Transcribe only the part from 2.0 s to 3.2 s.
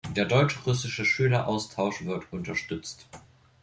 wird unterstützt.